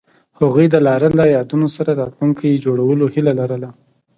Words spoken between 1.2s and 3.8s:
یادونو سره راتلونکی جوړولو هیله لرله.